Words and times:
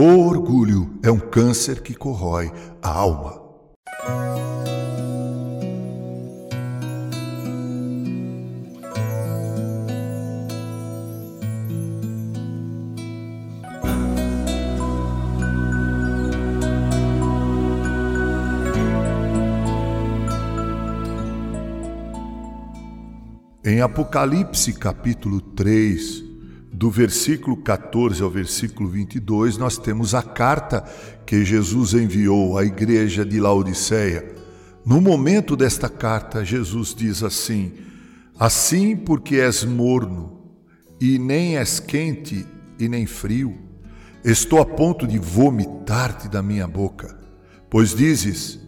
O 0.00 0.28
orgulho 0.28 0.96
é 1.02 1.10
um 1.10 1.18
câncer 1.18 1.82
que 1.82 1.92
corrói 1.92 2.52
a 2.80 2.88
alma. 2.88 3.42
Em 23.64 23.80
Apocalipse 23.80 24.74
capítulo 24.74 25.40
3, 25.40 26.27
do 26.78 26.92
versículo 26.92 27.56
14 27.56 28.22
ao 28.22 28.30
versículo 28.30 28.88
22, 28.88 29.58
nós 29.58 29.76
temos 29.76 30.14
a 30.14 30.22
carta 30.22 30.84
que 31.26 31.44
Jesus 31.44 31.92
enviou 31.92 32.56
à 32.56 32.64
igreja 32.64 33.26
de 33.26 33.40
Laodiceia. 33.40 34.24
No 34.86 35.00
momento 35.00 35.56
desta 35.56 35.88
carta, 35.88 36.44
Jesus 36.44 36.94
diz 36.94 37.24
assim: 37.24 37.72
Assim, 38.38 38.94
porque 38.94 39.40
és 39.40 39.64
morno, 39.64 40.38
e 41.00 41.18
nem 41.18 41.58
és 41.58 41.80
quente 41.80 42.46
e 42.78 42.88
nem 42.88 43.06
frio, 43.06 43.58
estou 44.24 44.60
a 44.60 44.64
ponto 44.64 45.04
de 45.04 45.18
vomitar-te 45.18 46.28
da 46.28 46.40
minha 46.44 46.68
boca. 46.68 47.18
Pois 47.68 47.92
dizes: 47.92 48.60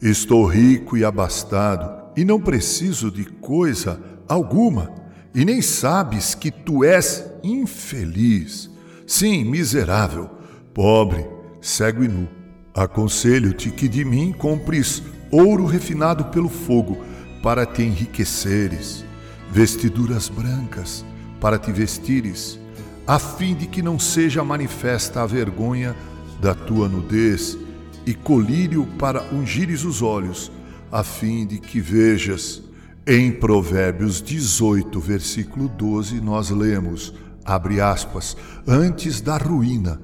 Estou 0.00 0.46
rico 0.46 0.96
e 0.96 1.04
abastado, 1.04 2.12
e 2.16 2.24
não 2.24 2.40
preciso 2.40 3.10
de 3.10 3.26
coisa 3.26 4.02
alguma 4.26 5.01
e 5.34 5.44
nem 5.44 5.62
sabes 5.62 6.34
que 6.34 6.50
tu 6.50 6.84
és 6.84 7.24
infeliz, 7.42 8.70
sim, 9.06 9.44
miserável, 9.44 10.28
pobre, 10.74 11.26
cego 11.60 12.04
e 12.04 12.08
nu. 12.08 12.28
Aconselho-te 12.74 13.70
que 13.70 13.88
de 13.88 14.04
mim 14.04 14.32
compres 14.32 15.02
ouro 15.30 15.66
refinado 15.66 16.26
pelo 16.26 16.48
fogo, 16.48 17.04
para 17.42 17.66
te 17.66 17.82
enriqueceres, 17.82 19.04
vestiduras 19.50 20.28
brancas, 20.28 21.04
para 21.40 21.58
te 21.58 21.72
vestires, 21.72 22.58
a 23.06 23.18
fim 23.18 23.54
de 23.54 23.66
que 23.66 23.82
não 23.82 23.98
seja 23.98 24.44
manifesta 24.44 25.22
a 25.22 25.26
vergonha 25.26 25.96
da 26.40 26.54
tua 26.54 26.88
nudez, 26.88 27.58
e 28.06 28.14
colírio 28.14 28.86
para 28.98 29.22
ungires 29.32 29.84
os 29.84 30.02
olhos, 30.02 30.50
a 30.90 31.02
fim 31.02 31.46
de 31.46 31.58
que 31.58 31.80
vejas 31.80 32.62
em 33.06 33.32
Provérbios 33.32 34.22
18, 34.22 35.00
versículo 35.00 35.68
12, 35.68 36.20
nós 36.20 36.50
lemos, 36.50 37.12
abre 37.44 37.80
aspas, 37.80 38.36
antes 38.66 39.20
da 39.20 39.36
ruína, 39.36 40.00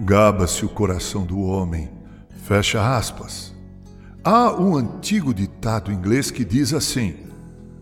gaba-se 0.00 0.64
o 0.64 0.68
coração 0.68 1.26
do 1.26 1.38
homem, 1.40 1.90
fecha 2.44 2.96
aspas. 2.96 3.54
Há 4.24 4.54
um 4.54 4.74
antigo 4.74 5.34
ditado 5.34 5.92
inglês 5.92 6.30
que 6.30 6.44
diz 6.44 6.72
assim, 6.72 7.14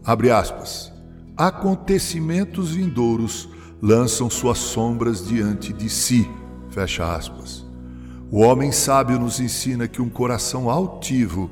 abre 0.05 0.31
aspas, 0.31 0.93
acontecimentos 1.37 2.73
vindouros 2.73 3.49
lançam 3.81 4.29
suas 4.29 4.59
sombras 4.59 5.25
diante 5.27 5.73
de 5.73 5.89
si, 5.89 6.29
fecha 6.71 7.15
aspas. 7.15 7.65
O 8.29 8.41
homem 8.41 8.73
sábio 8.73 9.21
nos 9.21 9.39
ensina 9.39 9.87
que 9.87 10.03
um 10.03 10.09
coração 10.09 10.69
altivo 10.69 11.49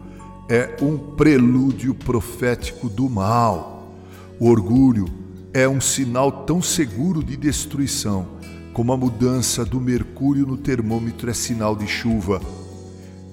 é 0.49 0.77
um 0.81 0.97
prelúdio 0.97 1.95
profético 1.95 2.89
do 2.89 3.09
mal. 3.09 3.93
O 4.39 4.49
orgulho 4.49 5.07
é 5.53 5.69
um 5.69 5.81
sinal 5.81 6.45
tão 6.45 6.63
seguro 6.63 7.23
de 7.23 7.37
destruição 7.37 8.37
como 8.73 8.93
a 8.93 8.97
mudança 8.97 9.65
do 9.65 9.81
mercúrio 9.81 10.47
no 10.47 10.59
termômetro 10.59 11.31
é 11.31 11.33
sinal 11.33 11.75
de 11.75 11.87
chuva. 11.87 12.43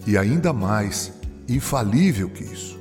E 0.07 0.17
ainda 0.17 0.53
mais 0.53 1.11
infalível 1.49 2.29
que 2.29 2.45
isso. 2.45 2.79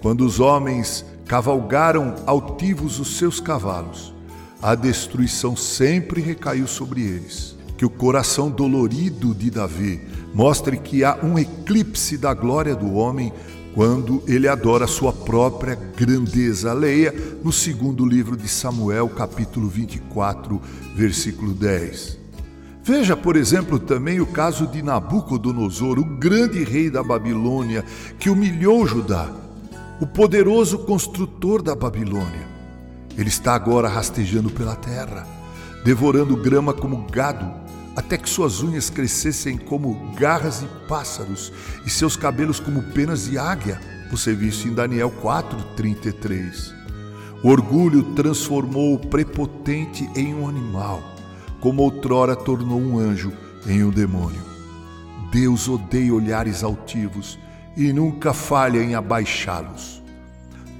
Quando 0.00 0.22
os 0.22 0.40
homens 0.40 1.04
cavalgaram 1.24 2.16
altivos 2.26 2.98
os 2.98 3.16
seus 3.16 3.38
cavalos, 3.38 4.12
a 4.60 4.74
destruição 4.74 5.54
sempre 5.54 6.20
recaiu 6.20 6.66
sobre 6.66 7.02
eles. 7.02 7.57
Que 7.78 7.86
o 7.86 7.90
coração 7.90 8.50
dolorido 8.50 9.34
de 9.34 9.50
Davi 9.50 10.02
mostre 10.34 10.76
que 10.76 11.02
há 11.02 11.18
um 11.22 11.38
eclipse 11.38 12.18
da 12.18 12.34
glória 12.34 12.76
do 12.76 12.92
homem 12.92 13.32
quando 13.74 14.20
ele 14.26 14.48
adora 14.48 14.88
sua 14.88 15.12
própria 15.12 15.76
grandeza. 15.96 16.72
Leia 16.72 17.14
no 17.44 17.52
segundo 17.52 18.04
livro 18.04 18.36
de 18.36 18.48
Samuel, 18.48 19.08
capítulo 19.08 19.68
24, 19.68 20.60
versículo 20.94 21.54
10. 21.54 22.18
Veja, 22.82 23.16
por 23.16 23.36
exemplo, 23.36 23.78
também 23.78 24.20
o 24.20 24.26
caso 24.26 24.66
de 24.66 24.82
Nabucodonosor, 24.82 25.98
o 25.98 26.04
grande 26.04 26.64
rei 26.64 26.90
da 26.90 27.02
Babilônia, 27.04 27.84
que 28.18 28.30
humilhou 28.30 28.84
Judá, 28.84 29.30
o 30.00 30.06
poderoso 30.06 30.78
construtor 30.80 31.62
da 31.62 31.76
Babilônia. 31.76 32.48
Ele 33.16 33.28
está 33.28 33.54
agora 33.54 33.88
rastejando 33.88 34.50
pela 34.50 34.74
terra, 34.74 35.24
devorando 35.84 36.36
grama 36.36 36.72
como 36.72 37.06
gado, 37.10 37.50
até 37.96 38.16
que 38.16 38.28
suas 38.28 38.62
unhas 38.62 38.90
crescessem 38.90 39.56
como 39.56 40.14
garras 40.14 40.60
de 40.60 40.66
pássaros 40.86 41.52
e 41.84 41.90
seus 41.90 42.16
cabelos 42.16 42.60
como 42.60 42.82
penas 42.82 43.24
de 43.24 43.36
águia. 43.36 43.80
Você 44.10 44.34
viu 44.34 44.48
isso 44.48 44.68
em 44.68 44.72
Daniel 44.72 45.10
4:33. 45.10 46.72
O 47.42 47.48
orgulho 47.48 48.02
transformou 48.14 48.94
o 48.94 48.98
prepotente 48.98 50.08
em 50.14 50.34
um 50.34 50.48
animal, 50.48 51.02
como 51.60 51.82
outrora 51.82 52.34
tornou 52.34 52.80
um 52.80 52.98
anjo 52.98 53.32
em 53.66 53.82
um 53.82 53.90
demônio. 53.90 54.42
Deus 55.30 55.68
odeia 55.68 56.14
olhares 56.14 56.62
altivos 56.62 57.38
e 57.76 57.92
nunca 57.92 58.32
falha 58.32 58.78
em 58.78 58.94
abaixá-los. 58.94 60.02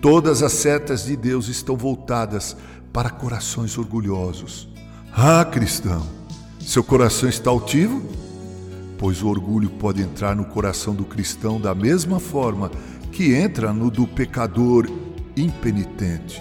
Todas 0.01 0.43
as 0.43 0.53
setas 0.53 1.05
de 1.05 1.17
Deus 1.17 1.49
estão 1.49 1.77
voltadas 1.77 2.57
para 2.93 3.11
corações 3.11 3.77
orgulhosos. 3.77 4.69
Ah, 5.21 5.45
cristão, 5.45 6.07
seu 6.61 6.85
coração 6.85 7.29
está 7.29 7.51
altivo? 7.51 8.01
Pois 8.97 9.21
o 9.21 9.27
orgulho 9.27 9.69
pode 9.69 10.01
entrar 10.01 10.37
no 10.37 10.45
coração 10.45 10.95
do 10.95 11.05
cristão 11.05 11.61
da 11.61 11.75
mesma 11.75 12.21
forma 12.21 12.71
que 13.11 13.35
entra 13.35 13.73
no 13.73 13.91
do 13.91 14.07
pecador 14.07 14.89
impenitente. 15.37 16.41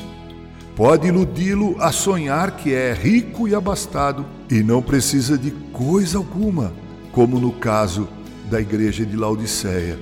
Pode 0.75 1.07
iludi-lo 1.07 1.75
a 1.79 1.91
sonhar 1.91 2.55
que 2.55 2.71
é 2.71 2.93
rico 2.93 3.47
e 3.47 3.55
abastado 3.55 4.23
e 4.47 4.61
não 4.61 4.83
precisa 4.83 5.39
de 5.39 5.49
coisa 5.73 6.19
alguma, 6.19 6.71
como 7.11 7.39
no 7.39 7.53
caso 7.53 8.07
da 8.47 8.61
igreja 8.61 9.03
de 9.03 9.17
Laodiceia. 9.17 9.97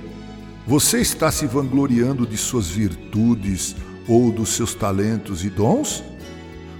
Você 0.66 0.98
está 0.98 1.30
se 1.30 1.46
vangloriando 1.46 2.26
de 2.26 2.36
suas 2.36 2.68
virtudes 2.68 3.74
ou 4.06 4.30
dos 4.30 4.50
seus 4.50 4.74
talentos 4.74 5.46
e 5.46 5.48
dons? 5.48 6.04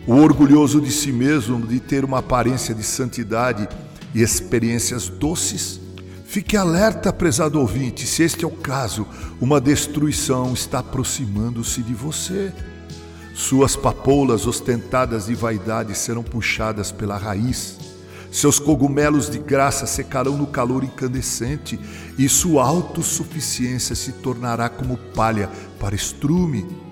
O 0.07 0.15
orgulhoso 0.15 0.81
de 0.81 0.93
si 0.93 1.11
mesmo 1.11 1.67
de 1.67 1.81
ter 1.81 2.05
uma 2.05 2.19
aparência 2.19 2.75
de 2.75 2.85
santidade 2.85 3.69
e 4.15 4.23
experiências 4.23 5.09
doces? 5.09 5.81
Fique 6.25 6.57
alerta, 6.57 7.13
prezado 7.13 7.59
ouvinte, 7.59 8.07
se 8.07 8.23
este 8.23 8.45
é 8.45 8.49
o 8.49 8.53
caso, 8.53 9.07
uma 9.41 9.61
destruição 9.61 10.53
está 10.53 10.79
aproximando-se 10.79 11.83
de 11.83 11.95
você. 11.95 12.53
Suas 13.35 13.75
papoulas 13.75 14.47
ostentadas 14.47 15.27
de 15.27 15.35
vaidade 15.35 15.97
serão 15.97 16.23
puxadas 16.23 16.93
pela 16.93 17.17
raiz. 17.17 17.79
Seus 18.31 18.59
cogumelos 18.59 19.31
de 19.31 19.39
graça 19.39 19.87
secarão 19.87 20.37
no 20.37 20.47
calor 20.47 20.85
incandescente, 20.85 21.79
e 22.19 22.29
sua 22.29 22.65
autossuficiência 22.65 23.95
se 23.95 24.13
tornará 24.13 24.69
como 24.69 24.97
palha 24.97 25.51
para 25.81 25.95
estrume 25.95 26.86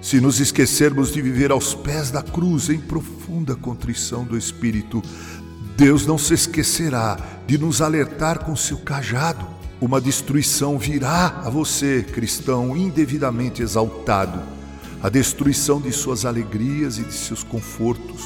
se 0.00 0.18
nos 0.18 0.40
esquecermos 0.40 1.12
de 1.12 1.20
viver 1.20 1.50
aos 1.50 1.74
pés 1.74 2.10
da 2.10 2.22
cruz 2.22 2.70
em 2.70 2.80
profunda 2.80 3.54
contrição 3.54 4.24
do 4.24 4.36
espírito, 4.36 5.02
Deus 5.76 6.06
não 6.06 6.16
se 6.16 6.32
esquecerá 6.32 7.18
de 7.46 7.58
nos 7.58 7.82
alertar 7.82 8.44
com 8.44 8.56
seu 8.56 8.78
cajado. 8.78 9.46
Uma 9.80 10.00
destruição 10.00 10.78
virá 10.78 11.42
a 11.44 11.50
você, 11.50 12.02
cristão 12.02 12.76
indevidamente 12.76 13.62
exaltado, 13.62 14.40
a 15.02 15.08
destruição 15.08 15.80
de 15.80 15.92
suas 15.92 16.24
alegrias 16.24 16.98
e 16.98 17.02
de 17.02 17.14
seus 17.14 17.42
confortos, 17.42 18.22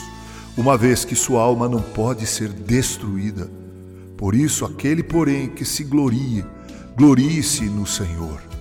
uma 0.56 0.76
vez 0.76 1.04
que 1.04 1.16
sua 1.16 1.42
alma 1.42 1.68
não 1.68 1.80
pode 1.80 2.26
ser 2.26 2.48
destruída. 2.48 3.50
Por 4.16 4.34
isso, 4.34 4.64
aquele, 4.64 5.02
porém, 5.02 5.48
que 5.48 5.64
se 5.64 5.82
glorie, 5.82 6.44
glorie-se 6.96 7.64
no 7.64 7.86
Senhor. 7.86 8.53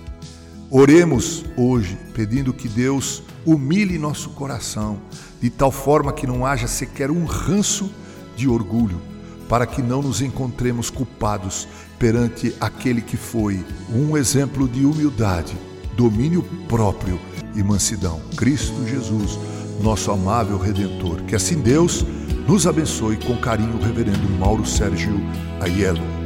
Oremos 0.75 1.45
hoje 1.55 1.95
pedindo 2.15 2.51
que 2.51 2.67
Deus 2.67 3.21
humilhe 3.45 3.99
nosso 3.99 4.31
coração, 4.31 4.99
de 5.39 5.47
tal 5.47 5.71
forma 5.71 6.11
que 6.11 6.25
não 6.25 6.47
haja 6.47 6.65
sequer 6.65 7.11
um 7.11 7.25
ranço 7.25 7.91
de 8.35 8.49
orgulho, 8.49 8.99
para 9.47 9.67
que 9.67 9.83
não 9.83 10.01
nos 10.01 10.19
encontremos 10.19 10.89
culpados 10.89 11.67
perante 11.99 12.55
aquele 12.59 13.03
que 13.03 13.15
foi 13.15 13.63
um 13.87 14.17
exemplo 14.17 14.67
de 14.67 14.83
humildade, 14.83 15.55
domínio 15.95 16.41
próprio 16.67 17.19
e 17.53 17.61
mansidão, 17.61 18.19
Cristo 18.35 18.83
Jesus, 18.87 19.37
nosso 19.79 20.09
amável 20.09 20.57
redentor. 20.57 21.21
Que 21.25 21.35
assim 21.35 21.61
Deus 21.61 22.03
Nos 22.47 22.67
abençoe 22.67 23.15
com 23.15 23.37
carinho, 23.37 23.79
Reverendo 23.79 24.27
Mauro 24.37 24.65
Sérgio 24.65 25.13
Aiello. 25.61 26.22